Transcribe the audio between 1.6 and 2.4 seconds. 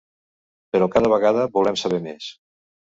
volem saber més.